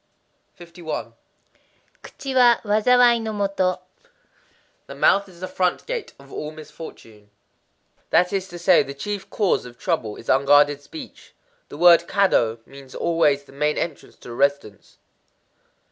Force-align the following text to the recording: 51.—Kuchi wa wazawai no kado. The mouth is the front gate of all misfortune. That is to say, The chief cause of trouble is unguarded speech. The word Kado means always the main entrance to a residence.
51.—Kuchi 0.59 2.33
wa 2.33 2.55
wazawai 2.65 3.21
no 3.21 3.33
kado. 3.47 3.81
The 4.87 4.95
mouth 4.95 5.29
is 5.29 5.41
the 5.41 5.47
front 5.47 5.85
gate 5.85 6.13
of 6.17 6.33
all 6.33 6.49
misfortune. 6.49 7.29
That 8.09 8.33
is 8.33 8.47
to 8.47 8.57
say, 8.57 8.81
The 8.81 8.95
chief 8.95 9.29
cause 9.29 9.63
of 9.67 9.77
trouble 9.77 10.15
is 10.15 10.27
unguarded 10.27 10.81
speech. 10.81 11.35
The 11.69 11.77
word 11.77 12.07
Kado 12.07 12.65
means 12.65 12.95
always 12.95 13.43
the 13.43 13.51
main 13.51 13.77
entrance 13.77 14.15
to 14.15 14.31
a 14.31 14.33
residence. 14.33 14.97